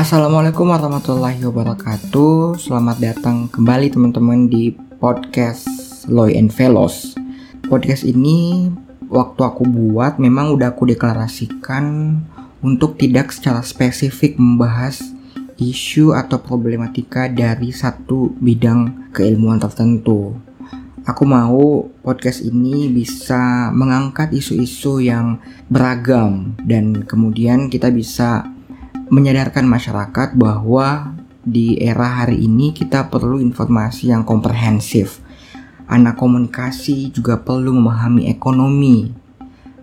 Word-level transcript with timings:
Assalamualaikum 0.00 0.72
warahmatullahi 0.72 1.44
wabarakatuh. 1.44 2.56
Selamat 2.56 2.96
datang 3.04 3.52
kembali 3.52 3.92
teman-teman 3.92 4.48
di 4.48 4.72
podcast 4.96 5.68
Loy 6.08 6.40
and 6.40 6.48
Velos. 6.48 7.12
Podcast 7.68 8.08
ini 8.08 8.72
waktu 9.12 9.40
aku 9.44 9.68
buat 9.68 10.16
memang 10.16 10.56
udah 10.56 10.72
aku 10.72 10.88
deklarasikan 10.88 12.16
Untuk 12.64 12.96
tidak 12.96 13.28
secara 13.28 13.60
spesifik 13.60 14.40
membahas 14.40 15.04
isu 15.60 16.16
atau 16.16 16.40
problematika 16.40 17.28
dari 17.28 17.68
satu 17.68 18.32
bidang 18.40 19.12
keilmuan 19.12 19.60
tertentu. 19.60 20.32
Aku 21.04 21.28
mau 21.28 21.92
podcast 22.00 22.40
ini 22.40 22.88
bisa 22.88 23.68
mengangkat 23.76 24.32
isu-isu 24.32 25.04
yang 25.04 25.44
beragam 25.68 26.56
dan 26.64 27.04
kemudian 27.04 27.68
kita 27.68 27.92
bisa 27.92 28.48
menyadarkan 29.10 29.66
masyarakat 29.66 30.38
bahwa 30.38 31.18
di 31.42 31.82
era 31.82 32.22
hari 32.22 32.46
ini 32.46 32.70
kita 32.70 33.10
perlu 33.10 33.42
informasi 33.42 34.14
yang 34.14 34.22
komprehensif. 34.22 35.18
Anak 35.90 36.22
komunikasi 36.22 37.10
juga 37.10 37.42
perlu 37.42 37.74
memahami 37.74 38.30
ekonomi. 38.30 39.10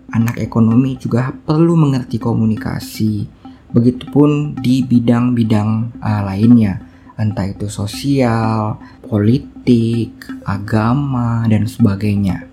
Anak 0.08 0.40
ekonomi 0.40 0.96
juga 0.96 1.28
perlu 1.30 1.76
mengerti 1.76 2.16
komunikasi. 2.16 3.28
Begitupun 3.68 4.56
di 4.56 4.80
bidang-bidang 4.80 6.00
uh, 6.00 6.22
lainnya, 6.24 6.80
entah 7.20 7.44
itu 7.44 7.68
sosial, 7.68 8.80
politik, 9.04 10.24
agama, 10.48 11.44
dan 11.44 11.68
sebagainya. 11.68 12.48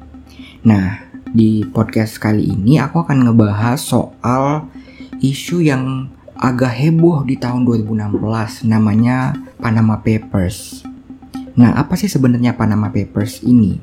Nah, 0.67 1.07
di 1.31 1.63
podcast 1.63 2.19
kali 2.19 2.51
ini 2.51 2.83
aku 2.83 3.07
akan 3.07 3.31
ngebahas 3.31 3.79
soal 3.79 4.67
isu 5.23 5.63
yang 5.63 6.11
agak 6.35 6.75
heboh 6.75 7.23
di 7.23 7.39
tahun 7.39 7.63
2016 7.63 8.67
namanya 8.67 9.35
Panama 9.59 10.03
Papers. 10.03 10.83
Nah, 11.55 11.79
apa 11.79 11.95
sih 11.95 12.11
sebenarnya 12.11 12.59
Panama 12.59 12.91
Papers 12.91 13.39
ini? 13.47 13.79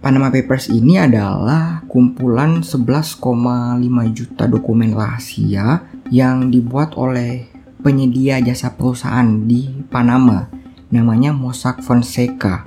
Panama 0.00 0.32
Papers 0.32 0.72
ini 0.72 1.00
adalah 1.00 1.84
kumpulan 1.88 2.64
11,5 2.64 3.20
juta 4.12 4.44
dokumen 4.48 4.96
rahasia 4.96 5.84
yang 6.08 6.48
dibuat 6.48 6.96
oleh 6.96 7.48
penyedia 7.84 8.40
jasa 8.40 8.72
perusahaan 8.72 9.44
di 9.44 9.84
Panama 9.88 10.48
namanya 10.88 11.36
Mossack 11.36 11.84
Fonseca. 11.84 12.64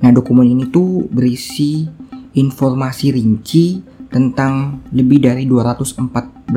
Nah, 0.00 0.10
dokumen 0.12 0.48
ini 0.48 0.68
tuh 0.72 1.08
berisi 1.12 1.84
informasi 2.32 3.12
rinci 3.12 3.91
tentang 4.12 4.84
lebih 4.92 5.24
dari 5.24 5.48
214.000 5.48 6.52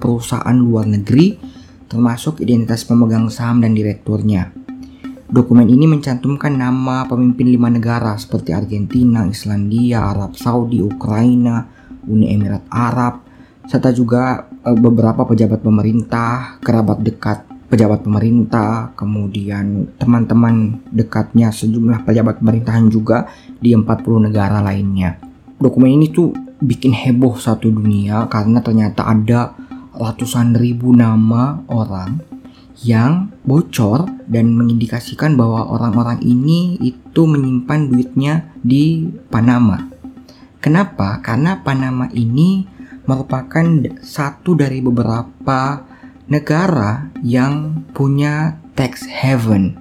perusahaan 0.00 0.56
luar 0.56 0.88
negeri, 0.88 1.36
termasuk 1.86 2.40
identitas 2.40 2.82
pemegang 2.88 3.28
saham 3.28 3.60
dan 3.60 3.76
direkturnya. 3.76 4.50
Dokumen 5.26 5.68
ini 5.68 5.84
mencantumkan 5.90 6.54
nama 6.54 7.04
pemimpin 7.04 7.50
lima 7.50 7.68
negara 7.68 8.16
seperti 8.16 8.56
Argentina, 8.56 9.26
Islandia, 9.26 10.14
Arab 10.14 10.38
Saudi, 10.38 10.80
Ukraina, 10.80 11.66
Uni 12.06 12.30
Emirat 12.30 12.62
Arab, 12.70 13.26
serta 13.66 13.90
juga 13.90 14.46
e, 14.62 14.70
beberapa 14.78 15.26
pejabat 15.26 15.60
pemerintah, 15.66 16.62
kerabat 16.62 17.02
dekat 17.02 17.42
pejabat 17.66 18.06
pemerintah, 18.06 18.94
kemudian 18.94 19.90
teman-teman 19.98 20.78
dekatnya 20.94 21.50
sejumlah 21.50 22.06
pejabat 22.06 22.38
pemerintahan 22.38 22.86
juga 22.86 23.26
di 23.58 23.74
40 23.74 24.30
negara 24.30 24.62
lainnya. 24.62 25.18
Dokumen 25.58 25.90
ini 25.90 26.06
tuh 26.14 26.30
bikin 26.66 26.90
heboh 26.90 27.38
satu 27.38 27.70
dunia 27.70 28.26
karena 28.26 28.58
ternyata 28.58 29.06
ada 29.06 29.54
ratusan 29.96 30.58
ribu 30.58 30.92
nama 30.92 31.62
orang 31.70 32.20
yang 32.84 33.32
bocor 33.46 34.04
dan 34.28 34.52
mengindikasikan 34.52 35.38
bahwa 35.38 35.64
orang-orang 35.72 36.20
ini 36.20 36.76
itu 36.84 37.24
menyimpan 37.24 37.88
duitnya 37.88 38.34
di 38.60 39.08
Panama. 39.32 39.80
Kenapa? 40.60 41.24
Karena 41.24 41.64
Panama 41.64 42.10
ini 42.12 42.68
merupakan 43.08 43.64
satu 44.04 44.58
dari 44.58 44.84
beberapa 44.84 45.86
negara 46.28 47.08
yang 47.22 47.86
punya 47.94 48.60
tax 48.74 49.06
haven. 49.08 49.78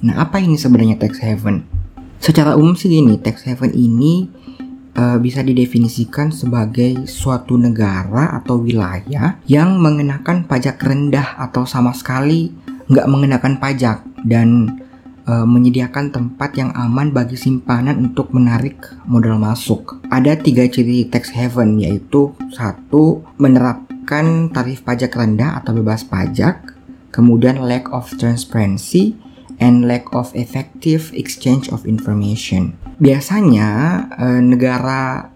Nah, 0.00 0.22
apa 0.24 0.38
ini 0.40 0.54
sebenarnya 0.54 0.96
tax 0.96 1.20
haven? 1.20 1.66
Secara 2.22 2.54
umum 2.54 2.78
sih 2.78 2.88
gini, 2.88 3.18
tax 3.18 3.44
haven 3.44 3.74
ini 3.74 4.30
uh, 4.98 5.16
bisa 5.22 5.46
didefinisikan 5.46 6.34
sebagai 6.34 7.06
suatu 7.06 7.54
negara 7.54 8.34
atau 8.42 8.58
wilayah 8.58 9.38
yang 9.46 9.78
mengenakan 9.78 10.42
pajak 10.44 10.82
rendah 10.82 11.38
atau 11.38 11.62
sama 11.62 11.94
sekali 11.94 12.50
nggak 12.90 13.06
mengenakan 13.06 13.54
pajak 13.62 14.02
dan 14.26 14.80
uh, 15.28 15.46
menyediakan 15.46 16.10
tempat 16.10 16.58
yang 16.58 16.74
aman 16.74 17.14
bagi 17.14 17.38
simpanan 17.38 18.10
untuk 18.10 18.34
menarik 18.34 18.80
modal 19.06 19.38
masuk. 19.38 20.02
Ada 20.10 20.34
tiga 20.40 20.66
ciri 20.66 21.06
tax 21.06 21.30
haven 21.30 21.78
yaitu 21.78 22.34
satu 22.50 23.22
menerapkan 23.38 24.50
tarif 24.50 24.82
pajak 24.82 25.14
rendah 25.14 25.60
atau 25.62 25.76
bebas 25.76 26.02
pajak, 26.02 26.74
kemudian 27.12 27.60
lack 27.62 27.92
of 27.92 28.08
transparency, 28.16 29.14
and 29.58 29.86
lack 29.86 30.06
of 30.14 30.30
effective 30.34 31.10
exchange 31.14 31.70
of 31.70 31.84
information. 31.84 32.78
Biasanya 32.98 33.68
eh, 34.18 34.40
negara 34.42 35.30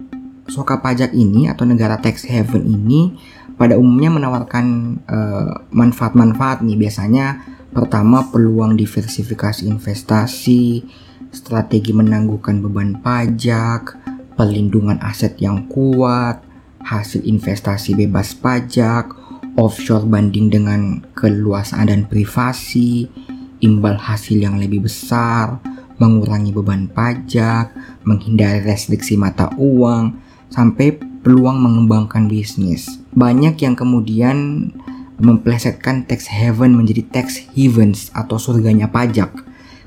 soka 0.51 0.83
pajak 0.83 1.15
ini 1.15 1.47
atau 1.47 1.63
negara 1.67 1.99
tax 1.99 2.27
haven 2.27 2.67
ini 2.67 3.15
pada 3.59 3.79
umumnya 3.79 4.11
menawarkan 4.11 4.67
eh, 5.07 5.53
manfaat-manfaat 5.71 6.67
nih 6.67 6.79
biasanya 6.79 7.27
pertama 7.73 8.29
peluang 8.29 8.77
diversifikasi 8.77 9.65
investasi, 9.65 10.85
strategi 11.33 11.91
menangguhkan 11.97 12.61
beban 12.61 13.01
pajak, 13.01 13.97
perlindungan 14.37 15.01
aset 15.01 15.41
yang 15.41 15.67
kuat, 15.73 16.45
hasil 16.85 17.25
investasi 17.25 17.97
bebas 17.97 18.37
pajak, 18.37 19.15
offshore 19.57 20.05
banding 20.05 20.53
dengan 20.53 21.01
keluasaan 21.17 21.89
dan 21.89 22.03
privasi, 22.09 23.09
imbal 23.63 23.97
hasil 23.97 24.43
yang 24.43 24.59
lebih 24.59 24.85
besar, 24.85 25.63
mengurangi 26.03 26.51
beban 26.51 26.91
pajak, 26.91 27.71
menghindari 28.03 28.61
restriksi 28.67 29.15
mata 29.15 29.49
uang, 29.55 30.19
sampai 30.51 30.99
peluang 31.23 31.63
mengembangkan 31.63 32.27
bisnis. 32.27 33.01
Banyak 33.15 33.57
yang 33.63 33.79
kemudian 33.79 34.69
memplesetkan 35.23 36.03
tax 36.03 36.27
haven 36.27 36.75
menjadi 36.75 37.07
tax 37.07 37.47
havens 37.55 38.11
atau 38.11 38.37
surganya 38.37 38.91
pajak. 38.91 39.31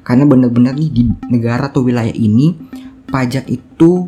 Karena 0.07 0.23
benar-benar 0.23 0.79
nih 0.79 0.89
di 0.89 1.03
negara 1.27 1.67
atau 1.67 1.83
wilayah 1.83 2.13
ini 2.15 2.55
pajak 3.11 3.51
itu 3.51 4.07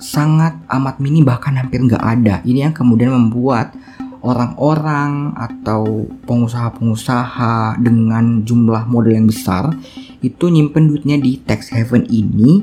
sangat 0.00 0.56
amat 0.72 0.96
minim 0.98 1.28
bahkan 1.28 1.52
hampir 1.60 1.84
nggak 1.84 2.00
ada. 2.00 2.40
Ini 2.40 2.70
yang 2.70 2.74
kemudian 2.74 3.12
membuat 3.12 3.76
orang-orang 4.20 5.32
atau 5.36 6.08
pengusaha-pengusaha 6.28 7.80
dengan 7.80 8.44
jumlah 8.44 8.84
modal 8.88 9.16
yang 9.16 9.28
besar 9.28 9.72
itu 10.20 10.52
nyimpen 10.52 10.92
duitnya 10.92 11.16
di 11.16 11.40
tax 11.40 11.72
haven 11.72 12.04
ini 12.12 12.60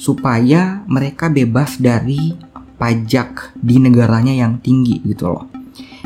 supaya 0.00 0.80
mereka 0.88 1.28
bebas 1.28 1.76
dari 1.76 2.32
pajak 2.80 3.52
di 3.60 3.76
negaranya 3.76 4.32
yang 4.32 4.56
tinggi 4.64 5.04
gitu 5.04 5.28
loh. 5.28 5.44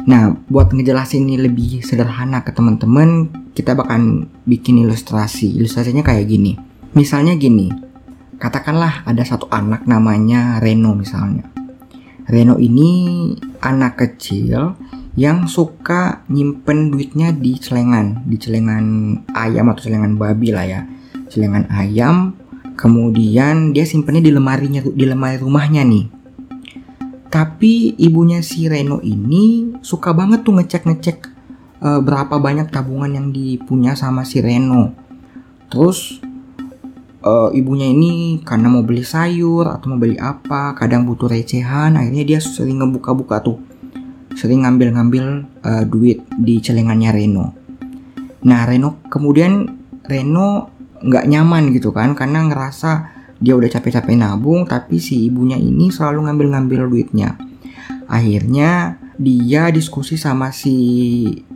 Nah, 0.05 0.35
buat 0.51 0.75
ngejelasin 0.75 1.23
ini 1.25 1.39
lebih 1.39 1.81
sederhana 1.87 2.43
ke 2.43 2.50
teman-teman, 2.50 3.31
kita 3.55 3.79
bakal 3.79 4.27
bikin 4.44 4.82
ilustrasi. 4.82 5.55
Ilustrasinya 5.55 6.03
kayak 6.03 6.27
gini. 6.27 6.59
Misalnya 6.99 7.38
gini, 7.38 7.70
katakanlah 8.43 9.06
ada 9.06 9.23
satu 9.23 9.47
anak 9.49 9.87
namanya 9.87 10.59
Reno 10.59 10.99
misalnya. 10.99 11.47
Reno 12.27 12.59
ini 12.59 13.32
anak 13.64 13.96
kecil 13.96 14.76
yang 15.16 15.49
suka 15.49 16.26
nyimpen 16.28 16.93
duitnya 16.93 17.32
di 17.32 17.56
celengan, 17.56 18.26
di 18.28 18.37
celengan 18.37 18.84
ayam 19.32 19.72
atau 19.72 19.88
celengan 19.88 20.20
babi 20.20 20.52
lah 20.52 20.66
ya. 20.69 20.81
Celengan 21.32 21.70
ayam, 21.72 22.37
kemudian 22.76 23.72
dia 23.72 23.88
simpennya 23.88 24.20
di 24.20 24.31
lemarinya 24.34 24.84
di 24.84 25.05
lemari 25.08 25.40
rumahnya 25.40 25.82
nih. 25.87 26.06
Tapi 27.32 27.99
ibunya 27.99 28.44
si 28.44 28.70
Reno 28.70 29.02
ini 29.02 29.75
suka 29.82 30.14
banget 30.14 30.46
tuh 30.46 30.55
ngecek-ngecek 30.55 31.19
uh, 31.82 31.99
berapa 31.99 32.38
banyak 32.38 32.70
tabungan 32.70 33.10
yang 33.10 33.26
dipunya 33.34 33.99
sama 33.99 34.22
si 34.22 34.38
Reno. 34.38 34.94
Terus 35.67 36.22
uh, 37.25 37.50
ibunya 37.50 37.88
ini 37.88 38.44
karena 38.44 38.69
mau 38.69 38.85
beli 38.85 39.03
sayur 39.03 39.67
atau 39.67 39.91
mau 39.91 39.99
beli 39.99 40.21
apa 40.21 40.76
kadang 40.76 41.09
butuh 41.09 41.26
recehan 41.32 41.97
akhirnya 41.97 42.25
dia 42.25 42.38
sering 42.38 42.85
ngebuka-buka 42.85 43.41
tuh 43.41 43.59
sering 44.37 44.62
ngambil-ngambil 44.62 45.49
uh, 45.65 45.85
duit 45.88 46.23
di 46.37 46.61
celengannya 46.61 47.11
Reno 47.11 47.47
nah 48.44 48.69
Reno 48.69 49.00
kemudian 49.09 49.67
Reno 50.05 50.71
nggak 51.00 51.25
nyaman 51.29 51.73
gitu 51.73 51.91
kan 51.91 52.12
karena 52.12 52.44
ngerasa 52.47 53.17
dia 53.41 53.56
udah 53.56 53.67
capek-capek 53.67 54.15
nabung 54.15 54.65
tapi 54.69 55.03
si 55.03 55.27
ibunya 55.27 55.59
ini 55.59 55.91
selalu 55.91 56.29
ngambil-ngambil 56.29 56.87
duitnya 56.87 57.37
akhirnya 58.06 59.00
dia 59.19 59.70
diskusi 59.70 60.19
sama 60.19 60.50
si 60.50 60.75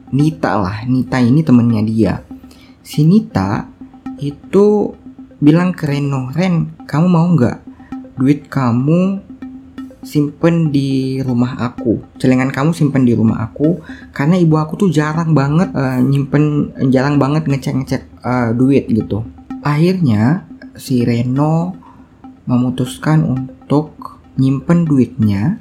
Nita 0.09 0.57
lah. 0.57 0.87
Nita 0.89 1.21
ini 1.21 1.45
temennya 1.45 1.83
dia. 1.85 2.15
Si 2.81 3.05
Nita 3.05 3.69
itu 4.19 4.95
bilang 5.39 5.71
ke 5.71 5.87
Reno, 5.87 6.35
Ren, 6.35 6.75
kamu 6.85 7.07
mau 7.07 7.27
nggak? 7.31 7.59
Duit 8.19 8.51
kamu 8.51 9.23
simpen 10.03 10.75
di 10.75 11.23
rumah 11.23 11.59
aku. 11.59 12.03
Celengan 12.19 12.51
kamu 12.51 12.75
simpen 12.75 13.07
di 13.07 13.15
rumah 13.15 13.47
aku 13.47 13.83
karena 14.11 14.39
ibu 14.39 14.59
aku 14.59 14.75
tuh 14.87 14.91
jarang 14.91 15.35
banget 15.35 15.71
uh, 15.75 16.01
nyimpen 16.03 16.75
jarang 16.91 17.19
banget 17.19 17.47
ngecek 17.47 17.75
ngecek 17.83 18.03
uh, 18.23 18.51
duit 18.55 18.91
gitu. 18.91 19.23
Akhirnya 19.63 20.47
si 20.75 21.03
Reno 21.03 21.75
memutuskan 22.47 23.27
untuk 23.27 24.19
nyimpen 24.39 24.87
duitnya 24.87 25.59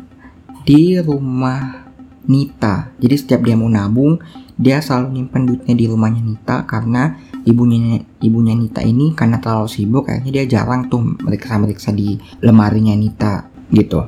di 0.65 0.97
rumah 1.01 1.85
Nita. 2.27 2.91
Jadi 2.99 3.15
setiap 3.15 3.41
dia 3.45 3.55
mau 3.55 3.71
nabung 3.71 4.19
dia 4.57 4.81
selalu 4.81 5.21
nyimpen 5.21 5.45
duitnya 5.45 5.75
di 5.77 5.85
rumahnya 5.85 6.21
Nita 6.25 6.65
karena 6.65 7.13
ibunya 7.47 8.03
ibunya 8.19 8.53
Nita 8.53 8.83
ini 8.83 9.15
karena 9.15 9.39
terlalu 9.39 9.71
sibuk 9.71 10.11
kayaknya 10.11 10.31
dia 10.43 10.59
jarang 10.59 10.91
tuh 10.91 10.99
meriksa-meriksa 11.23 11.95
di 11.95 12.19
lemarinya 12.43 12.91
Nita 12.93 13.47
gitu. 13.71 14.03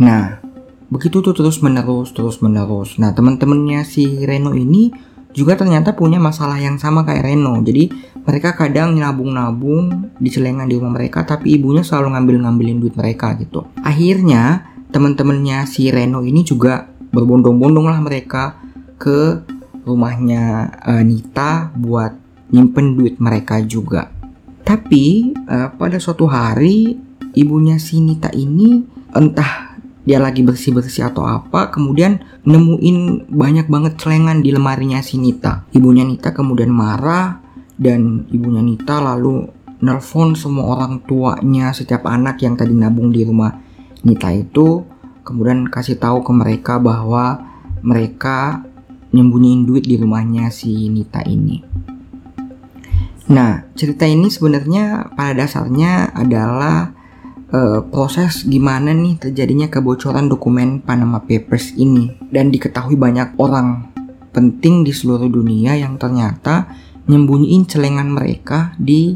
Nah, 0.00 0.40
begitu 0.92 1.24
tuh 1.24 1.32
terus 1.32 1.64
menerus 1.64 2.12
terus 2.12 2.44
menerus. 2.44 3.00
Nah, 3.00 3.16
teman-temannya 3.16 3.80
si 3.88 4.04
Reno 4.28 4.52
ini 4.52 4.92
juga 5.30 5.54
ternyata 5.54 5.94
punya 5.94 6.18
masalah 6.18 6.58
yang 6.60 6.76
sama 6.76 7.06
kayak 7.06 7.32
Reno. 7.32 7.56
Jadi 7.64 7.88
mereka 8.20 8.52
kadang 8.52 8.98
nabung-nabung 8.98 10.12
di 10.20 10.28
celengan 10.28 10.68
di 10.68 10.76
rumah 10.76 10.92
mereka, 11.00 11.24
tapi 11.24 11.56
ibunya 11.56 11.80
selalu 11.80 12.12
ngambil-ngambilin 12.18 12.78
duit 12.82 12.94
mereka 12.98 13.32
gitu. 13.40 13.64
Akhirnya 13.80 14.68
teman-temannya 14.90 15.64
si 15.70 15.88
Reno 15.88 16.20
ini 16.26 16.42
juga 16.44 16.90
berbondong-bondong 17.10 17.86
lah 17.88 18.00
mereka 18.02 18.58
ke 19.00 19.42
rumahnya 19.86 20.76
uh, 20.84 21.02
Nita 21.02 21.72
buat 21.72 22.19
nyimpen 22.50 22.98
duit 22.98 23.16
mereka 23.22 23.62
juga. 23.62 24.10
Tapi 24.62 25.34
uh, 25.50 25.74
pada 25.74 25.98
suatu 25.98 26.30
hari 26.30 26.98
ibunya 27.34 27.78
si 27.78 27.98
Nita 27.98 28.30
ini 28.34 28.84
entah 29.14 29.70
dia 30.06 30.16
lagi 30.16 30.40
bersih-bersih 30.42 31.12
atau 31.12 31.28
apa 31.28 31.70
kemudian 31.70 32.18
nemuin 32.42 33.30
banyak 33.30 33.66
banget 33.68 33.94
celengan 34.00 34.42
di 34.42 34.50
lemarinya 34.50 35.02
si 35.02 35.20
Nita. 35.20 35.66
Ibunya 35.70 36.02
Nita 36.02 36.34
kemudian 36.34 36.72
marah 36.72 37.38
dan 37.76 38.26
ibunya 38.32 38.64
Nita 38.64 38.98
lalu 38.98 39.46
nelpon 39.80 40.36
semua 40.36 40.76
orang 40.76 41.00
tuanya 41.08 41.72
setiap 41.72 42.04
anak 42.04 42.42
yang 42.44 42.56
tadi 42.56 42.76
nabung 42.76 43.12
di 43.12 43.24
rumah 43.24 43.54
Nita 44.04 44.32
itu 44.32 44.84
kemudian 45.24 45.68
kasih 45.68 46.00
tahu 46.00 46.24
ke 46.24 46.32
mereka 46.32 46.80
bahwa 46.80 47.46
mereka 47.84 48.64
nyembunyiin 49.10 49.66
duit 49.66 49.84
di 49.84 49.94
rumahnya 49.94 50.48
si 50.52 50.88
Nita 50.88 51.22
ini. 51.26 51.69
Nah, 53.30 53.62
cerita 53.78 54.10
ini 54.10 54.26
sebenarnya 54.26 55.14
pada 55.14 55.46
dasarnya 55.46 56.10
adalah 56.10 56.90
uh, 57.54 57.78
proses 57.86 58.42
gimana 58.42 58.90
nih 58.90 59.22
terjadinya 59.22 59.70
kebocoran 59.70 60.26
dokumen 60.26 60.82
Panama 60.82 61.22
Papers 61.22 61.78
ini 61.78 62.10
dan 62.34 62.50
diketahui 62.50 62.98
banyak 62.98 63.38
orang 63.38 63.94
penting 64.34 64.82
di 64.82 64.90
seluruh 64.90 65.30
dunia 65.30 65.78
yang 65.78 65.94
ternyata 65.94 66.74
nyembunyiin 67.06 67.70
celengan 67.70 68.10
mereka 68.10 68.74
di 68.82 69.14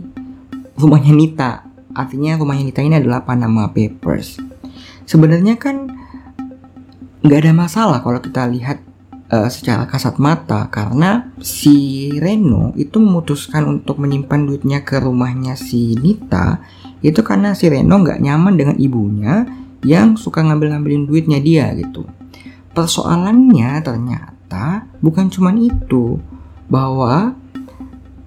rumahnya 0.78 1.10
Nita. 1.10 1.52
Artinya 1.94 2.38
rumahnya 2.38 2.70
Nita 2.70 2.86
ini 2.86 3.02
adalah 3.02 3.26
Panama 3.26 3.66
Papers. 3.70 4.38
Sebenarnya 5.10 5.58
kan 5.58 5.90
nggak 7.26 7.38
ada 7.40 7.50
masalah 7.50 7.98
kalau 7.98 8.22
kita 8.22 8.46
lihat 8.46 8.78
uh, 9.34 9.50
secara 9.50 9.90
kasat 9.90 10.22
mata 10.22 10.70
karena 10.70 11.34
si 11.42 12.08
Reno 12.14 12.70
itu 12.78 13.02
memutuskan 13.02 13.66
untuk 13.66 13.98
menyimpan 13.98 14.46
duitnya 14.46 14.86
ke 14.86 15.02
rumahnya 15.02 15.58
si 15.58 15.98
Nita 15.98 16.62
itu 17.02 17.18
karena 17.26 17.58
si 17.58 17.66
Reno 17.66 17.98
nggak 17.98 18.22
nyaman 18.22 18.54
dengan 18.54 18.76
ibunya 18.78 19.42
yang 19.82 20.14
suka 20.16 20.40
ngambil-ngambilin 20.40 21.04
duitnya 21.04 21.42
dia 21.42 21.68
gitu. 21.76 22.06
Persoalannya 22.72 23.84
ternyata 23.84 24.88
bukan 25.04 25.28
cuma 25.28 25.52
itu, 25.54 26.18
bahwa 26.66 27.36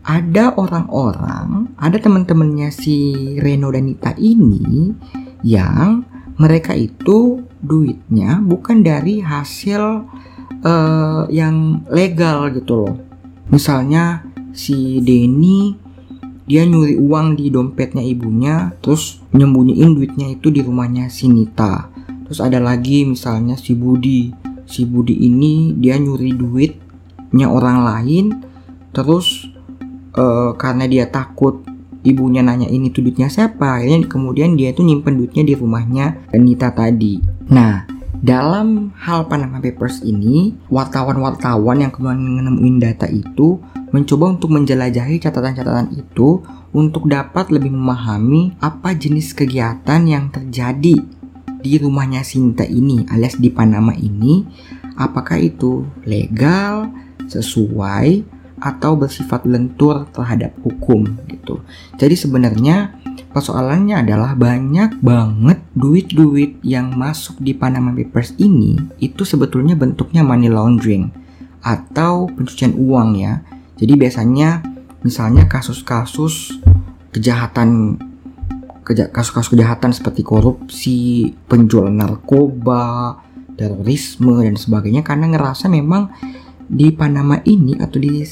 ada 0.07 0.55
orang-orang, 0.55 1.67
ada 1.75 1.97
teman-temannya 1.99 2.71
si 2.71 3.11
Reno 3.43 3.67
dan 3.73 3.91
Nita 3.91 4.15
ini 4.15 4.95
yang 5.43 6.07
mereka 6.39 6.77
itu 6.77 7.43
duitnya 7.59 8.39
bukan 8.39 8.85
dari 8.85 9.19
hasil 9.19 10.05
uh, 10.63 11.25
yang 11.29 11.85
legal 11.91 12.49
gitu 12.53 12.73
loh. 12.85 12.95
Misalnya 13.47 14.27
si 14.51 14.99
Denny 14.99 15.87
dia 16.47 16.63
nyuri 16.63 16.95
uang 16.95 17.35
di 17.35 17.51
dompetnya 17.51 17.99
ibunya 17.99 18.71
terus 18.79 19.19
nyembunyiin 19.35 19.91
duitnya 19.91 20.27
itu 20.31 20.47
di 20.47 20.63
rumahnya 20.63 21.11
si 21.11 21.27
Nita. 21.27 21.91
Terus 22.27 22.39
ada 22.39 22.59
lagi 22.59 23.03
misalnya 23.03 23.59
si 23.59 23.75
Budi. 23.75 24.31
Si 24.67 24.83
Budi 24.83 25.15
ini 25.15 25.75
dia 25.75 25.95
nyuri 25.95 26.31
duitnya 26.35 27.47
orang 27.47 27.83
lain 27.83 28.25
terus 28.91 29.47
uh, 30.15 30.55
karena 30.55 30.87
dia 30.87 31.07
takut 31.07 31.63
ibunya 32.07 32.39
nanya 32.39 32.71
ini 32.71 32.87
duitnya 32.91 33.27
siapa 33.27 33.79
akhirnya 33.79 34.07
kemudian 34.07 34.55
dia 34.55 34.71
tuh 34.71 34.87
nyimpen 34.87 35.19
duitnya 35.19 35.43
di 35.43 35.53
rumahnya 35.55 36.31
Nita 36.35 36.71
tadi. 36.71 37.19
Nah 37.51 37.96
dalam 38.21 38.93
hal 38.97 39.29
Panama 39.29 39.61
Papers 39.61 40.01
ini 40.01 40.57
wartawan-wartawan 40.73 41.85
yang 41.85 41.91
kemudian 41.93 42.21
menemuin 42.21 42.81
data 42.81 43.05
itu 43.05 43.61
mencoba 43.93 44.33
untuk 44.35 44.49
menjelajahi 44.51 45.21
catatan-catatan 45.21 45.93
itu 45.93 46.41
untuk 46.73 47.07
dapat 47.07 47.53
lebih 47.53 47.71
memahami 47.71 48.57
apa 48.59 48.97
jenis 48.97 49.31
kegiatan 49.37 50.01
yang 50.03 50.33
terjadi 50.33 50.97
di 51.57 51.73
rumahnya 51.77 52.25
Sinta 52.25 52.65
ini 52.65 53.05
alias 53.09 53.37
di 53.37 53.53
Panama 53.53 53.93
ini 53.93 54.45
apakah 54.97 55.37
itu 55.37 55.85
legal, 56.03 56.89
sesuai 57.29 58.25
atau 58.57 58.97
bersifat 58.97 59.45
lentur 59.45 60.09
terhadap 60.09 60.57
hukum 60.65 61.05
gitu. 61.29 61.61
Jadi 62.01 62.17
sebenarnya 62.17 62.96
persoalannya 63.37 64.01
adalah 64.01 64.33
banyak 64.33 64.97
banget 64.97 65.61
duit-duit 65.77 66.57
yang 66.65 66.97
masuk 66.97 67.37
di 67.37 67.53
Panama 67.53 67.93
Papers 67.93 68.33
ini 68.41 68.73
itu 68.97 69.21
sebetulnya 69.21 69.77
bentuknya 69.77 70.25
money 70.25 70.49
laundering 70.49 71.13
atau 71.61 72.25
pencucian 72.33 72.73
uang 72.73 73.13
ya. 73.21 73.45
Jadi 73.77 73.93
biasanya 73.93 74.65
misalnya 75.05 75.45
kasus-kasus 75.45 76.57
kejahatan 77.13 78.01
kasus-kasus 79.13 79.53
kejahatan 79.53 79.93
seperti 79.93 80.25
korupsi, 80.25 81.29
penjualan 81.45 81.93
narkoba, 81.93 83.21
terorisme 83.53 84.41
dan 84.41 84.57
sebagainya 84.57 85.05
karena 85.05 85.29
ngerasa 85.29 85.69
memang 85.69 86.09
di 86.65 86.89
Panama 86.89 87.37
ini 87.45 87.77
atau 87.77 88.01
di 88.01 88.25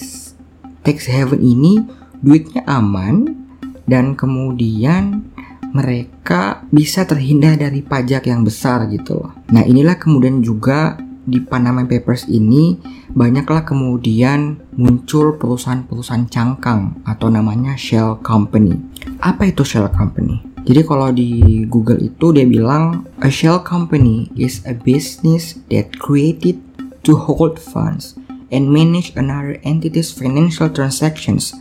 tax 0.82 1.14
haven 1.14 1.46
ini 1.46 1.78
duitnya 2.26 2.66
aman 2.66 3.45
dan 3.86 4.18
kemudian 4.18 5.30
mereka 5.76 6.64
bisa 6.72 7.04
terhindar 7.04 7.60
dari 7.60 7.84
pajak 7.84 8.32
yang 8.32 8.48
besar 8.48 8.88
gitu 8.88 9.20
loh. 9.20 9.32
Nah, 9.52 9.66
inilah 9.66 10.00
kemudian 10.00 10.40
juga 10.40 10.96
di 11.26 11.42
Panama 11.42 11.82
Papers 11.84 12.30
ini 12.30 12.78
banyaklah 13.12 13.66
kemudian 13.66 14.62
muncul 14.78 15.36
perusahaan-perusahaan 15.36 16.30
cangkang 16.30 17.02
atau 17.04 17.28
namanya 17.34 17.74
shell 17.74 18.22
company. 18.22 18.78
Apa 19.20 19.50
itu 19.50 19.66
shell 19.66 19.90
company? 19.90 20.46
Jadi 20.66 20.82
kalau 20.86 21.14
di 21.14 21.62
Google 21.70 22.02
itu 22.02 22.34
dia 22.34 22.46
bilang 22.46 23.06
a 23.22 23.30
shell 23.30 23.62
company 23.62 24.30
is 24.34 24.66
a 24.66 24.74
business 24.74 25.62
that 25.70 25.94
created 25.98 26.58
to 27.06 27.14
hold 27.14 27.62
funds 27.62 28.18
and 28.50 28.70
manage 28.70 29.14
another 29.14 29.62
entity's 29.62 30.10
financial 30.10 30.70
transactions. 30.70 31.54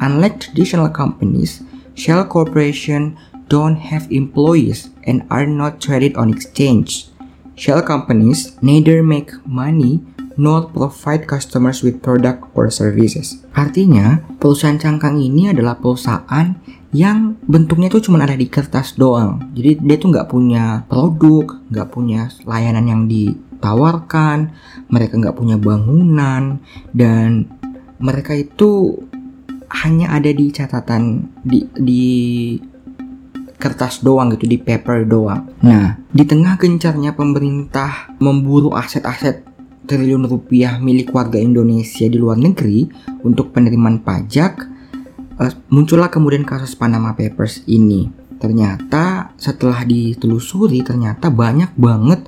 Unlike 0.00 0.48
traditional 0.48 0.88
companies, 0.88 1.60
shell 1.92 2.24
corporation 2.24 3.20
don't 3.52 3.76
have 3.76 4.08
employees 4.08 4.88
and 5.04 5.28
are 5.28 5.44
not 5.44 5.76
traded 5.76 6.16
on 6.16 6.32
exchange. 6.32 7.12
Shell 7.60 7.84
companies 7.84 8.56
neither 8.64 9.04
make 9.04 9.36
money 9.44 10.00
nor 10.40 10.72
provide 10.72 11.28
customers 11.28 11.84
with 11.84 12.00
product 12.00 12.48
or 12.56 12.72
services. 12.72 13.44
Artinya, 13.52 14.24
perusahaan 14.40 14.80
cangkang 14.80 15.20
ini 15.20 15.52
adalah 15.52 15.76
perusahaan 15.76 16.56
yang 16.96 17.36
bentuknya 17.44 17.92
itu 17.92 18.08
cuma 18.08 18.24
ada 18.24 18.34
di 18.34 18.48
kertas 18.48 18.96
doang. 18.96 19.52
Jadi 19.52 19.84
dia 19.84 19.96
tuh 20.00 20.08
nggak 20.16 20.32
punya 20.32 20.88
produk, 20.88 21.60
nggak 21.68 21.88
punya 21.92 22.32
layanan 22.48 22.86
yang 22.88 23.02
ditawarkan, 23.04 24.56
mereka 24.88 25.20
nggak 25.20 25.36
punya 25.36 25.60
bangunan, 25.60 26.64
dan 26.96 27.44
mereka 28.00 28.32
itu 28.32 28.96
hanya 29.70 30.10
ada 30.10 30.30
di 30.34 30.50
catatan 30.50 31.30
di 31.46 31.66
di 31.78 32.04
kertas 33.60 34.00
doang 34.00 34.32
gitu 34.34 34.48
di 34.48 34.56
paper 34.56 35.04
doang. 35.04 35.44
Nah, 35.60 36.00
di 36.08 36.24
tengah 36.24 36.56
gencarnya 36.56 37.12
pemerintah 37.12 38.08
memburu 38.16 38.72
aset-aset 38.72 39.44
triliun 39.84 40.24
rupiah 40.24 40.80
milik 40.80 41.12
warga 41.12 41.36
Indonesia 41.36 42.08
di 42.08 42.16
luar 42.16 42.40
negeri 42.40 42.88
untuk 43.20 43.52
penerimaan 43.52 44.00
pajak, 44.00 44.64
uh, 45.36 45.52
muncullah 45.68 46.08
kemudian 46.08 46.48
kasus 46.48 46.72
Panama 46.72 47.12
Papers 47.12 47.66
ini. 47.68 48.08
Ternyata 48.40 49.36
setelah 49.36 49.84
ditelusuri 49.84 50.80
ternyata 50.80 51.28
banyak 51.28 51.76
banget 51.76 52.24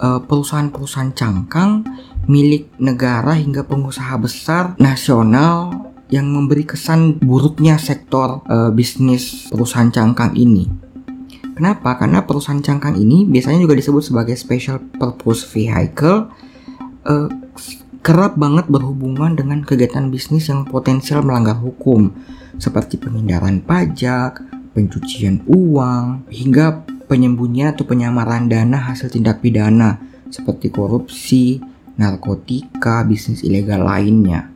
uh, 0.00 0.24
perusahaan-perusahaan 0.24 1.12
cangkang 1.12 1.84
milik 2.24 2.72
negara 2.80 3.36
hingga 3.36 3.66
pengusaha 3.68 4.16
besar 4.16 4.78
nasional 4.80 5.89
yang 6.10 6.26
memberi 6.26 6.66
kesan 6.66 7.22
buruknya 7.22 7.78
sektor 7.78 8.42
uh, 8.50 8.70
bisnis 8.74 9.48
perusahaan 9.48 9.90
cangkang 9.90 10.34
ini. 10.34 10.66
Kenapa? 11.54 11.96
Karena 11.98 12.26
perusahaan 12.26 12.60
cangkang 12.60 12.98
ini 12.98 13.28
biasanya 13.28 13.62
juga 13.62 13.78
disebut 13.78 14.02
sebagai 14.02 14.34
special 14.34 14.82
purpose 14.96 15.46
vehicle 15.46 16.30
uh, 17.06 17.28
kerap 18.00 18.34
banget 18.40 18.66
berhubungan 18.66 19.36
dengan 19.36 19.60
kegiatan 19.62 20.08
bisnis 20.08 20.48
yang 20.48 20.66
potensial 20.66 21.20
melanggar 21.20 21.56
hukum 21.60 22.10
seperti 22.56 22.96
penghindaran 23.00 23.60
pajak, 23.64 24.40
pencucian 24.72 25.44
uang, 25.48 26.28
hingga 26.32 26.84
penyembunyian 27.06 27.72
atau 27.76 27.84
penyamaran 27.88 28.48
dana 28.48 28.90
hasil 28.90 29.12
tindak 29.12 29.44
pidana 29.44 30.00
seperti 30.30 30.70
korupsi, 30.70 31.58
narkotika, 31.98 33.02
bisnis 33.02 33.42
ilegal 33.42 33.82
lainnya. 33.82 34.49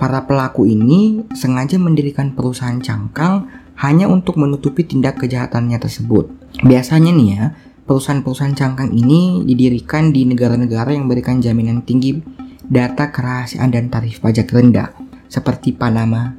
Para 0.00 0.24
pelaku 0.24 0.64
ini 0.64 1.28
sengaja 1.36 1.76
mendirikan 1.76 2.32
perusahaan 2.32 2.80
cangkang 2.80 3.52
hanya 3.84 4.08
untuk 4.08 4.40
menutupi 4.40 4.88
tindak 4.88 5.20
kejahatannya 5.20 5.76
tersebut. 5.76 6.32
Biasanya 6.64 7.12
nih 7.12 7.28
ya, 7.36 7.52
perusahaan-perusahaan 7.84 8.56
cangkang 8.56 8.96
ini 8.96 9.44
didirikan 9.44 10.08
di 10.08 10.24
negara-negara 10.24 10.96
yang 10.96 11.04
memberikan 11.04 11.44
jaminan 11.44 11.84
tinggi 11.84 12.16
data 12.64 13.12
kerahasiaan 13.12 13.68
dan 13.68 13.92
tarif 13.92 14.24
pajak 14.24 14.48
rendah, 14.48 14.88
seperti 15.28 15.76
Panama 15.76 16.32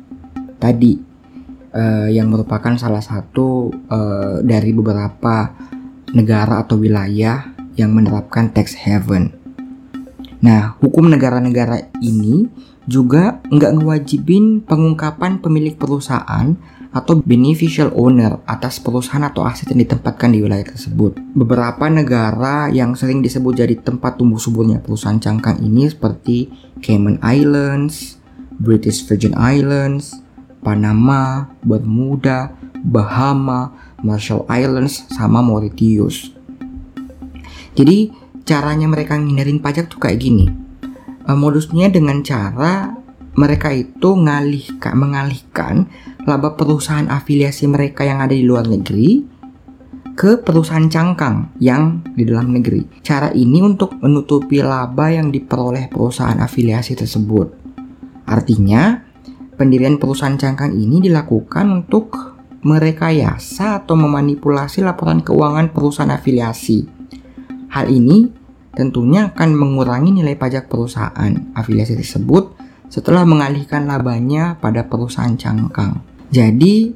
tadi, 0.58 0.98
uh, 1.70 2.10
yang 2.10 2.34
merupakan 2.34 2.74
salah 2.82 3.06
satu 3.06 3.70
uh, 3.94 4.42
dari 4.42 4.74
beberapa 4.74 5.54
negara 6.18 6.66
atau 6.66 6.82
wilayah 6.82 7.54
yang 7.78 7.94
menerapkan 7.94 8.50
tax 8.50 8.74
haven. 8.74 9.38
Nah, 10.42 10.74
hukum 10.82 11.06
negara-negara 11.06 11.94
ini 12.02 12.50
juga 12.92 13.40
nggak 13.48 13.72
ngewajibin 13.80 14.68
pengungkapan 14.68 15.40
pemilik 15.40 15.72
perusahaan 15.80 16.52
atau 16.92 17.24
beneficial 17.24 17.96
owner 17.96 18.44
atas 18.44 18.84
perusahaan 18.84 19.24
atau 19.24 19.48
aset 19.48 19.72
yang 19.72 19.88
ditempatkan 19.88 20.36
di 20.36 20.44
wilayah 20.44 20.68
tersebut. 20.68 21.16
Beberapa 21.32 21.88
negara 21.88 22.68
yang 22.68 23.00
sering 23.00 23.24
disebut 23.24 23.64
jadi 23.64 23.80
tempat 23.80 24.20
tumbuh 24.20 24.36
suburnya 24.36 24.84
perusahaan 24.84 25.16
cangkang 25.16 25.64
ini 25.64 25.88
seperti 25.88 26.52
Cayman 26.84 27.24
Islands, 27.24 28.20
British 28.60 29.08
Virgin 29.08 29.32
Islands, 29.40 30.20
Panama, 30.60 31.48
Bermuda, 31.64 32.52
Bahama, 32.84 33.72
Marshall 34.04 34.44
Islands, 34.52 35.08
sama 35.16 35.40
Mauritius. 35.40 36.36
Jadi 37.72 38.12
caranya 38.44 38.92
mereka 38.92 39.16
ngindarin 39.16 39.64
pajak 39.64 39.88
tuh 39.88 40.04
kayak 40.04 40.20
gini. 40.20 40.71
Uh, 41.26 41.38
modusnya 41.38 41.88
dengan 41.94 42.26
cara 42.26 42.98
mereka 43.38 43.72
itu 43.72 44.18
ngalihkan 44.18 44.94
mengalihkan 44.98 45.76
laba 46.28 46.60
perusahaan 46.60 47.08
afiliasi 47.08 47.70
mereka 47.70 48.04
yang 48.04 48.20
ada 48.20 48.36
di 48.36 48.44
luar 48.44 48.68
negeri 48.68 49.24
ke 50.12 50.44
perusahaan 50.44 50.86
cangkang 50.92 51.56
yang 51.58 52.04
di 52.14 52.28
dalam 52.28 52.52
negeri. 52.52 53.02
Cara 53.02 53.32
ini 53.32 53.64
untuk 53.64 53.96
menutupi 54.04 54.60
laba 54.60 55.10
yang 55.10 55.32
diperoleh 55.32 55.88
perusahaan 55.88 56.38
afiliasi 56.38 56.94
tersebut. 57.00 57.48
Artinya, 58.28 59.02
pendirian 59.56 59.98
perusahaan 59.98 60.36
cangkang 60.36 60.76
ini 60.76 61.02
dilakukan 61.02 61.66
untuk 61.72 62.38
merekayasa 62.62 63.82
atau 63.82 63.98
memanipulasi 63.98 64.86
laporan 64.86 65.26
keuangan 65.26 65.74
perusahaan 65.74 66.14
afiliasi. 66.14 66.86
Hal 67.72 67.90
ini 67.90 68.30
tentunya 68.72 69.32
akan 69.32 69.50
mengurangi 69.56 70.16
nilai 70.16 70.36
pajak 70.40 70.72
perusahaan 70.72 71.32
afiliasi 71.56 72.00
tersebut 72.00 72.56
setelah 72.92 73.24
mengalihkan 73.24 73.88
labanya 73.88 74.60
pada 74.60 74.84
perusahaan 74.88 75.36
cangkang. 75.36 76.04
Jadi 76.32 76.92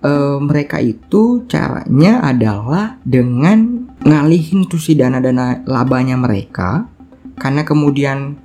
e, 0.00 0.12
mereka 0.40 0.80
itu 0.80 1.44
caranya 1.48 2.24
adalah 2.24 3.00
dengan 3.04 3.88
ngalihin 4.04 4.68
tuh 4.68 4.80
si 4.80 4.96
dana-dana 4.96 5.64
labanya 5.64 6.16
mereka 6.16 6.88
karena 7.36 7.64
kemudian 7.64 8.36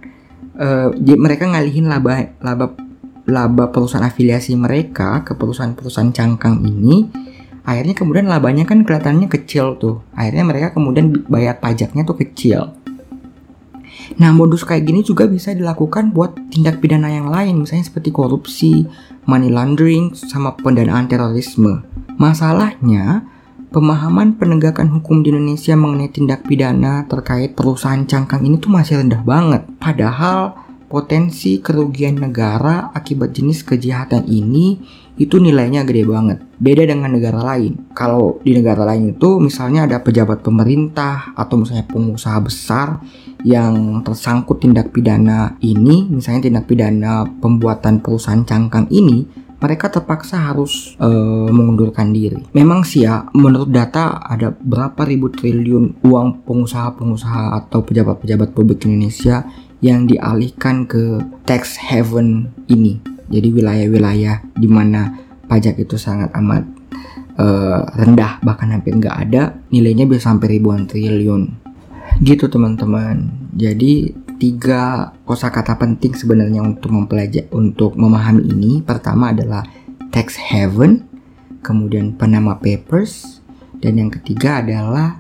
e, 0.56 0.68
mereka 1.16 1.48
ngalihin 1.48 1.88
laba 1.88 2.36
laba 2.44 2.76
laba 3.24 3.72
perusahaan 3.72 4.08
afiliasi 4.08 4.60
mereka 4.60 5.24
ke 5.24 5.36
perusahaan-perusahaan 5.36 6.12
cangkang 6.12 6.60
ini 6.68 7.08
akhirnya 7.64 7.96
kemudian 7.96 8.28
labanya 8.28 8.68
kan 8.68 8.84
kelihatannya 8.84 9.28
kecil 9.32 9.80
tuh 9.80 10.04
akhirnya 10.14 10.44
mereka 10.44 10.68
kemudian 10.76 11.24
bayar 11.28 11.60
pajaknya 11.60 12.04
tuh 12.04 12.18
kecil 12.20 12.76
Nah, 14.20 14.30
modus 14.36 14.68
kayak 14.68 14.84
gini 14.84 15.02
juga 15.02 15.26
bisa 15.26 15.56
dilakukan 15.56 16.12
buat 16.12 16.36
tindak 16.52 16.84
pidana 16.84 17.10
yang 17.10 17.32
lain, 17.32 17.64
misalnya 17.64 17.88
seperti 17.88 18.12
korupsi, 18.12 18.86
money 19.26 19.50
laundering, 19.50 20.12
sama 20.14 20.54
pendanaan 20.60 21.08
terorisme. 21.08 21.82
Masalahnya, 22.20 23.26
pemahaman 23.74 24.38
penegakan 24.38 24.94
hukum 24.94 25.26
di 25.26 25.34
Indonesia 25.34 25.74
mengenai 25.74 26.14
tindak 26.14 26.46
pidana 26.46 27.10
terkait 27.10 27.58
perusahaan 27.58 28.06
cangkang 28.06 28.46
ini 28.46 28.62
tuh 28.62 28.70
masih 28.70 29.02
rendah 29.02 29.26
banget. 29.26 29.66
Padahal 29.82 30.54
potensi 30.94 31.58
kerugian 31.58 32.22
negara 32.22 32.94
akibat 32.94 33.34
jenis 33.34 33.66
kejahatan 33.66 34.30
ini 34.30 34.78
itu 35.18 35.38
nilainya 35.38 35.86
gede 35.86 36.04
banget. 36.10 36.38
Beda 36.58 36.84
dengan 36.90 37.14
negara 37.14 37.44
lain. 37.44 37.92
Kalau 37.94 38.42
di 38.42 38.56
negara 38.58 38.88
lain 38.88 39.14
itu 39.14 39.38
misalnya 39.38 39.86
ada 39.86 40.02
pejabat 40.02 40.42
pemerintah 40.42 41.36
atau 41.38 41.62
misalnya 41.62 41.86
pengusaha 41.86 42.40
besar 42.42 43.04
yang 43.44 44.02
tersangkut 44.02 44.64
tindak 44.64 44.96
pidana 44.96 45.60
ini, 45.60 46.08
misalnya 46.08 46.48
tindak 46.50 46.66
pidana 46.66 47.28
pembuatan 47.28 48.00
perusahaan 48.00 48.42
cangkang 48.48 48.88
ini, 48.90 49.28
mereka 49.64 49.88
terpaksa 49.88 50.52
harus 50.52 50.96
uh, 51.00 51.48
mengundurkan 51.48 52.12
diri. 52.12 52.44
Memang 52.52 52.84
sih 52.84 53.08
ya, 53.08 53.28
menurut 53.32 53.72
data 53.72 54.20
ada 54.20 54.52
berapa 54.52 55.08
ribu 55.08 55.32
triliun 55.32 56.04
uang 56.04 56.44
pengusaha-pengusaha 56.44 57.64
atau 57.64 57.80
pejabat-pejabat 57.84 58.52
publik 58.52 58.84
Indonesia 58.84 59.48
yang 59.84 60.08
dialihkan 60.08 60.88
ke 60.88 61.20
tax 61.44 61.76
haven 61.80 62.52
ini. 62.72 63.13
Jadi 63.34 63.50
wilayah-wilayah 63.50 64.54
di 64.54 64.70
mana 64.70 65.10
pajak 65.50 65.82
itu 65.82 65.98
sangat 65.98 66.30
amat 66.38 66.64
uh, 67.42 67.82
rendah 67.98 68.38
bahkan 68.46 68.70
hampir 68.70 68.94
nggak 68.94 69.18
ada, 69.30 69.58
nilainya 69.74 70.06
bisa 70.06 70.30
sampai 70.30 70.58
ribuan 70.58 70.86
triliun. 70.86 71.50
Gitu 72.22 72.46
teman-teman. 72.46 73.50
Jadi 73.58 74.14
tiga 74.38 75.14
kosakata 75.26 75.74
penting 75.82 76.14
sebenarnya 76.14 76.62
untuk 76.62 76.94
mempelajari 76.94 77.50
untuk 77.50 77.98
memahami 77.98 78.46
ini. 78.54 78.72
Pertama 78.86 79.34
adalah 79.34 79.66
tax 80.14 80.38
haven 80.38 81.10
kemudian 81.66 82.14
Panama 82.14 82.60
Papers 82.60 83.42
dan 83.80 83.98
yang 83.98 84.12
ketiga 84.12 84.62
adalah 84.62 85.18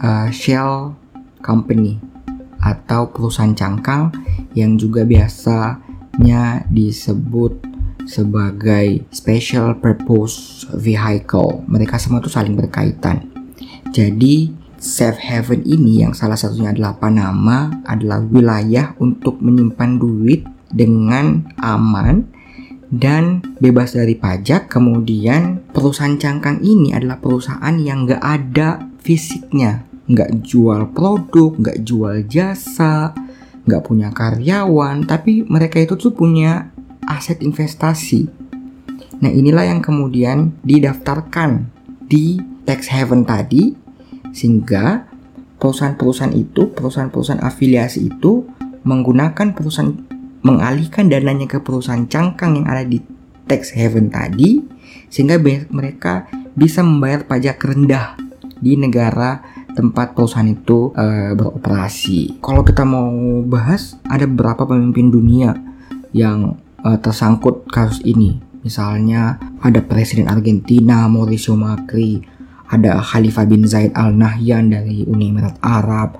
uh, 0.00 0.32
shell 0.32 0.96
company 1.44 2.00
atau 2.58 3.06
perusahaan 3.12 3.54
cangkang 3.54 4.10
yang 4.56 4.74
juga 4.74 5.06
disebut 6.68 7.58
sebagai 8.08 9.04
special 9.12 9.76
purpose 9.76 10.64
vehicle. 10.72 11.64
Mereka 11.68 12.00
semua 12.00 12.24
itu 12.24 12.32
saling 12.32 12.56
berkaitan. 12.56 13.28
Jadi 13.92 14.52
safe 14.78 15.18
haven 15.18 15.66
ini 15.66 16.06
yang 16.06 16.14
salah 16.14 16.38
satunya 16.38 16.72
adalah 16.72 16.96
Panama 16.96 17.68
adalah 17.84 18.22
wilayah 18.22 18.94
untuk 19.02 19.42
menyimpan 19.42 19.98
duit 19.98 20.46
dengan 20.70 21.48
aman 21.60 22.24
dan 22.88 23.44
bebas 23.60 23.92
dari 23.92 24.16
pajak. 24.16 24.72
Kemudian 24.72 25.60
perusahaan 25.72 26.16
cangkang 26.16 26.64
ini 26.64 26.96
adalah 26.96 27.20
perusahaan 27.20 27.76
yang 27.76 28.08
gak 28.08 28.22
ada 28.24 28.88
fisiknya, 29.02 29.84
gak 30.08 30.44
jual 30.44 30.88
produk, 30.96 31.52
gak 31.60 31.84
jual 31.84 32.24
jasa, 32.24 33.12
gak 33.68 33.84
punya 33.84 34.08
karyawan, 34.10 35.04
tapi 35.04 35.44
mereka 35.44 35.78
itu 35.78 35.94
tuh 36.00 36.16
punya 36.16 36.72
aset 37.04 37.44
investasi. 37.44 38.26
Nah 39.20 39.30
inilah 39.30 39.68
yang 39.68 39.84
kemudian 39.84 40.56
didaftarkan 40.64 41.68
di 42.08 42.40
tax 42.64 42.88
haven 42.88 43.28
tadi 43.28 43.76
sehingga 44.32 45.08
perusahaan-perusahaan 45.60 46.32
itu, 46.32 46.72
perusahaan-perusahaan 46.72 47.42
afiliasi 47.44 48.08
itu 48.08 48.46
menggunakan 48.86 49.52
perusahaan 49.52 49.92
mengalihkan 50.40 51.10
dananya 51.10 51.50
ke 51.50 51.58
perusahaan 51.58 52.06
cangkang 52.06 52.62
yang 52.62 52.66
ada 52.70 52.86
di 52.86 53.02
tax 53.50 53.74
haven 53.74 54.08
tadi 54.08 54.62
sehingga 55.10 55.40
mereka 55.72 56.30
bisa 56.54 56.84
membayar 56.84 57.26
pajak 57.26 57.58
rendah 57.58 58.14
di 58.62 58.78
negara 58.78 59.57
tempat 59.78 60.18
perusahaan 60.18 60.50
itu 60.50 60.90
uh, 60.98 61.38
beroperasi. 61.38 62.42
Kalau 62.42 62.66
kita 62.66 62.82
mau 62.82 63.14
bahas, 63.46 63.94
ada 64.10 64.26
beberapa 64.26 64.66
pemimpin 64.66 65.14
dunia 65.14 65.54
yang 66.10 66.58
uh, 66.82 66.98
tersangkut 66.98 67.70
kasus 67.70 68.02
ini. 68.02 68.42
Misalnya 68.66 69.38
ada 69.62 69.78
Presiden 69.78 70.26
Argentina 70.26 71.06
Mauricio 71.06 71.54
Macri, 71.54 72.18
ada 72.66 72.98
Khalifah 72.98 73.46
bin 73.46 73.62
Zaid 73.70 73.94
Al 73.94 74.18
Nahyan 74.18 74.74
dari 74.74 75.06
Uni 75.06 75.30
Emirat 75.30 75.62
Arab, 75.62 76.18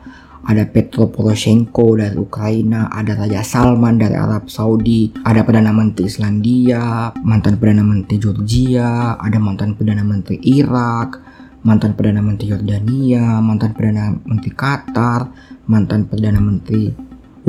ada 0.49 0.65
Petro 0.65 1.13
Poroshenko 1.13 1.99
dari 1.99 2.17
Ukraina, 2.17 2.89
ada 2.89 3.19
Raja 3.19 3.45
Salman 3.45 4.01
dari 4.01 4.17
Arab 4.17 4.49
Saudi, 4.49 5.13
ada 5.27 5.45
Perdana 5.45 5.75
Menteri 5.77 6.09
Islandia, 6.09 7.13
mantan 7.21 7.61
Perdana 7.61 7.85
Menteri 7.85 8.17
Georgia, 8.17 9.19
ada 9.21 9.37
mantan 9.37 9.77
Perdana 9.77 10.01
Menteri 10.07 10.41
Irak, 10.41 11.21
mantan 11.63 11.95
Perdana 11.95 12.23
Menteri 12.23 12.55
Yordania, 12.55 13.43
mantan 13.43 13.75
Perdana 13.75 14.15
Menteri 14.27 14.53
Qatar, 14.55 15.31
mantan 15.67 16.07
Perdana 16.07 16.39
Menteri 16.39 16.93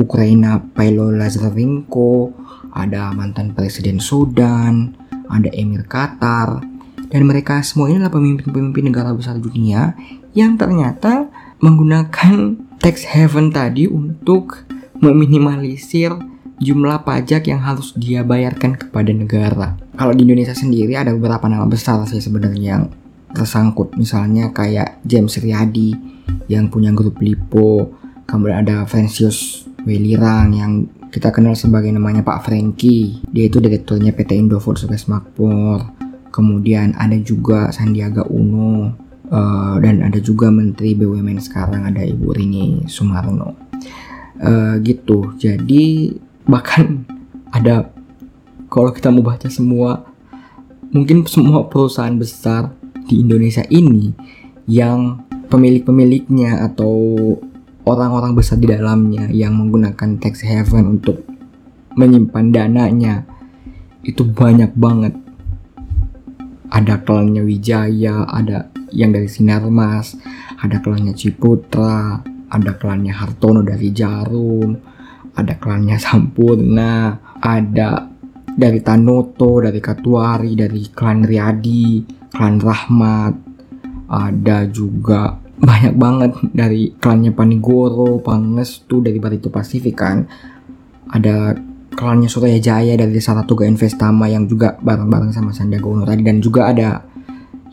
Ukraina 0.00 0.58
Pailo 0.60 1.12
Lazarenko, 1.12 2.32
ada 2.72 3.12
mantan 3.12 3.52
Presiden 3.52 4.00
Sudan, 4.00 4.96
ada 5.28 5.50
Emir 5.52 5.84
Qatar, 5.84 6.64
dan 7.10 7.22
mereka 7.26 7.60
semua 7.60 7.90
ini 7.90 7.98
adalah 7.98 8.14
pemimpin-pemimpin 8.14 8.90
negara 8.90 9.10
besar 9.12 9.36
dunia 9.36 9.98
yang 10.32 10.54
ternyata 10.54 11.26
menggunakan 11.58 12.56
tax 12.78 13.04
haven 13.04 13.50
tadi 13.50 13.90
untuk 13.90 14.64
meminimalisir 15.02 16.14
jumlah 16.60 17.02
pajak 17.02 17.48
yang 17.48 17.60
harus 17.60 17.96
dia 17.96 18.20
bayarkan 18.20 18.76
kepada 18.76 19.10
negara. 19.10 19.80
Kalau 19.96 20.12
di 20.12 20.28
Indonesia 20.28 20.52
sendiri 20.52 20.92
ada 20.94 21.10
beberapa 21.16 21.48
nama 21.48 21.64
besar 21.64 22.04
sih 22.04 22.20
sebenarnya 22.20 22.78
yang 22.78 22.84
tersangkut. 23.32 23.94
Misalnya 23.96 24.50
kayak 24.54 25.02
James 25.06 25.36
Riyadi 25.38 25.94
yang 26.50 26.68
punya 26.68 26.90
grup 26.90 27.18
Lipo, 27.22 27.94
kemudian 28.26 28.66
ada 28.66 28.86
Francius 28.86 29.66
Welirang 29.86 30.54
yang 30.54 30.72
kita 31.10 31.34
kenal 31.34 31.58
sebagai 31.58 31.90
namanya 31.90 32.22
Pak 32.22 32.46
Franky. 32.46 33.22
Dia 33.30 33.50
itu 33.50 33.58
direkturnya 33.58 34.14
PT 34.14 34.38
Indofood 34.38 34.78
Sukses 34.78 35.10
Makmur. 35.10 35.82
Kemudian 36.30 36.94
ada 36.94 37.18
juga 37.18 37.74
Sandiaga 37.74 38.22
Uno, 38.30 38.94
uh, 39.30 39.76
dan 39.78 40.02
ada 40.04 40.18
juga 40.18 40.50
Menteri 40.50 40.92
BUMN 40.98 41.38
sekarang 41.40 41.86
ada 41.86 42.02
Ibu 42.02 42.34
Rini 42.34 42.84
Sumarno 42.90 43.56
uh, 44.42 44.74
gitu 44.82 45.32
jadi 45.38 46.14
bahkan 46.44 47.06
ada 47.56 47.88
kalau 48.70 48.90
kita 48.94 49.10
mau 49.10 49.24
baca 49.24 49.46
semua 49.46 50.06
mungkin 50.90 51.22
semua 51.26 51.70
perusahaan 51.70 52.14
besar 52.14 52.74
di 53.10 53.26
Indonesia 53.26 53.66
ini 53.66 54.14
yang 54.70 55.26
pemilik-pemiliknya 55.50 56.62
atau 56.70 57.18
orang-orang 57.82 58.38
besar 58.38 58.62
di 58.62 58.70
dalamnya 58.70 59.26
yang 59.34 59.58
menggunakan 59.58 60.22
tax 60.22 60.46
haven 60.46 61.00
untuk 61.00 61.26
menyimpan 61.98 62.54
dananya 62.54 63.26
itu 64.06 64.22
banyak 64.22 64.70
banget. 64.78 65.18
Ada 66.70 67.02
klannya 67.02 67.42
Wijaya, 67.42 68.30
ada 68.30 68.70
yang 68.94 69.10
dari 69.10 69.26
Sinarmas, 69.26 70.14
ada 70.62 70.78
klannya 70.78 71.18
Ciputra, 71.18 72.22
ada 72.46 72.78
klannya 72.78 73.10
Hartono 73.10 73.66
dari 73.66 73.90
Jarum, 73.90 74.78
ada 75.34 75.58
klannya 75.58 75.98
Sampurna, 75.98 77.18
ada 77.42 78.06
dari 78.54 78.78
Tanoto, 78.86 79.58
dari 79.58 79.82
Katuari, 79.82 80.54
dari 80.54 80.86
klan 80.94 81.26
Riyadi, 81.26 82.19
klan 82.30 82.62
Rahmat, 82.62 83.34
ada 84.10 84.66
juga 84.70 85.38
banyak 85.60 85.94
banget 85.94 86.32
dari 86.56 86.90
klannya 86.96 87.36
Panigoro, 87.36 88.18
Pangestu 88.24 89.04
dari 89.04 89.20
Barito 89.20 89.52
Pasifik 89.52 90.00
kan. 90.00 90.24
Ada 91.10 91.58
klannya 91.92 92.30
Suraya 92.30 92.56
Jaya 92.56 92.96
dari 92.96 93.18
Saratoga 93.20 93.66
Investama 93.66 94.30
yang 94.30 94.46
juga 94.48 94.78
bareng-bareng 94.80 95.34
sama 95.34 95.52
Sandiaga 95.52 95.90
Uno 95.90 96.06
tadi 96.06 96.22
dan 96.22 96.40
juga 96.40 96.70
ada 96.70 97.02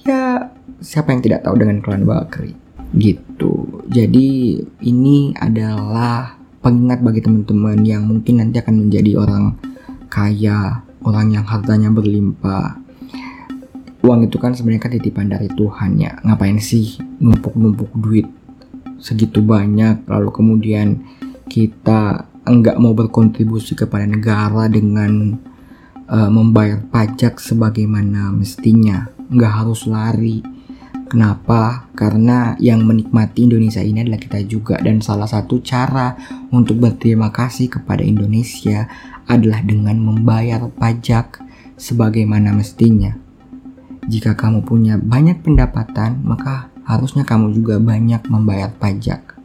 ya 0.04 0.52
siapa 0.82 1.14
yang 1.14 1.22
tidak 1.24 1.46
tahu 1.46 1.56
dengan 1.58 1.80
klan 1.80 2.04
Bakri 2.04 2.54
gitu. 2.96 3.84
Jadi 3.88 4.60
ini 4.84 5.32
adalah 5.38 6.36
pengingat 6.60 7.00
bagi 7.00 7.22
teman-teman 7.24 7.80
yang 7.84 8.04
mungkin 8.04 8.44
nanti 8.44 8.60
akan 8.60 8.88
menjadi 8.88 9.12
orang 9.20 9.56
kaya, 10.12 10.84
orang 11.04 11.32
yang 11.36 11.46
hartanya 11.48 11.92
berlimpah. 11.92 12.87
Uang 14.08 14.24
itu 14.24 14.40
kan 14.40 14.56
sebenarnya 14.56 14.88
kan 14.88 14.94
titipan 14.96 15.28
dari 15.28 15.52
Tuhan 15.52 16.00
ya. 16.00 16.16
Ngapain 16.24 16.64
sih 16.64 16.96
numpuk-numpuk 17.20 17.92
duit 18.00 18.28
segitu 18.98 19.44
banyak 19.44 20.08
lalu 20.08 20.32
kemudian 20.32 21.04
kita 21.46 22.26
enggak 22.48 22.80
mau 22.80 22.96
berkontribusi 22.96 23.76
kepada 23.76 24.08
negara 24.08 24.66
dengan 24.72 25.36
uh, 26.08 26.32
membayar 26.32 26.80
pajak 26.88 27.44
sebagaimana 27.44 28.32
mestinya. 28.32 29.12
Enggak 29.28 29.54
harus 29.60 29.84
lari 29.84 30.40
Kenapa? 31.08 31.88
Karena 31.96 32.60
yang 32.60 32.84
menikmati 32.84 33.48
Indonesia 33.48 33.80
ini 33.80 34.04
adalah 34.04 34.20
kita 34.20 34.44
juga 34.44 34.76
dan 34.84 35.00
salah 35.00 35.24
satu 35.24 35.64
cara 35.64 36.20
untuk 36.52 36.84
berterima 36.84 37.32
kasih 37.32 37.72
kepada 37.72 38.04
Indonesia 38.04 38.92
adalah 39.24 39.64
dengan 39.64 40.04
membayar 40.04 40.68
pajak 40.68 41.40
sebagaimana 41.80 42.52
mestinya. 42.52 43.27
Jika 44.08 44.40
kamu 44.40 44.64
punya 44.64 44.96
banyak 44.96 45.44
pendapatan, 45.44 46.24
maka 46.24 46.72
harusnya 46.88 47.28
kamu 47.28 47.52
juga 47.52 47.76
banyak 47.76 48.24
membayar 48.32 48.72
pajak. 48.72 49.36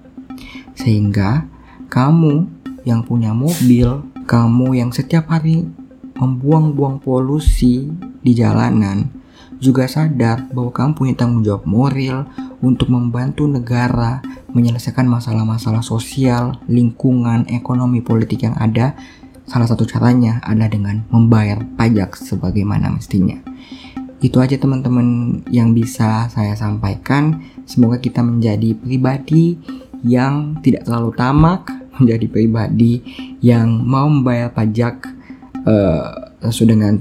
Sehingga 0.79 1.51
kamu 1.91 2.47
yang 2.87 3.03
punya 3.03 3.35
mobil, 3.35 4.07
kamu 4.25 4.79
yang 4.79 4.95
setiap 4.95 5.29
hari 5.35 5.67
membuang-buang 6.15 7.03
polusi 7.03 7.91
di 8.23 8.33
jalanan, 8.39 9.11
juga 9.59 9.87
sadar 9.87 10.47
bahwa 10.51 10.71
kamu 10.71 10.91
punya 10.95 11.15
tanggung 11.19 11.43
jawab 11.43 11.67
moral 11.67 12.27
untuk 12.63 12.91
membantu 12.91 13.47
negara 13.47 14.23
menyelesaikan 14.55 15.07
masalah-masalah 15.07 15.83
sosial, 15.83 16.59
lingkungan, 16.71 17.47
ekonomi, 17.51 18.03
politik 18.03 18.47
yang 18.47 18.55
ada. 18.59 18.95
Salah 19.43 19.67
satu 19.67 19.83
caranya 19.87 20.39
adalah 20.47 20.71
dengan 20.71 21.03
membayar 21.11 21.63
pajak 21.79 22.15
sebagaimana 22.15 22.91
mestinya. 22.95 23.39
Itu 24.23 24.39
aja 24.39 24.55
teman-teman 24.55 25.43
yang 25.51 25.75
bisa 25.75 26.31
saya 26.31 26.55
sampaikan. 26.55 27.43
Semoga 27.67 27.99
kita 27.99 28.23
menjadi 28.23 28.79
pribadi 28.79 29.59
yang 30.07 30.63
tidak 30.63 30.87
terlalu 30.87 31.11
tamak, 31.19 31.67
menjadi 31.99 32.27
pribadi 32.31 33.03
yang 33.43 33.83
mau 33.83 34.07
membayar 34.07 34.55
pajak 34.55 35.11
uh, 35.67 36.39
sesuai 36.47 36.69
dengan 36.71 36.95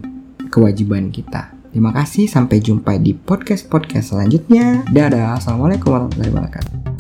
kewajiban 0.49 1.13
kita. 1.13 1.53
Terima 1.71 1.95
kasih, 1.95 2.27
sampai 2.27 2.59
jumpa 2.59 2.99
di 2.99 3.15
podcast-podcast 3.15 4.11
selanjutnya. 4.11 4.83
Dadah, 4.91 5.39
Assalamualaikum 5.39 5.95
warahmatullahi 5.95 6.33
wabarakatuh. 6.35 6.90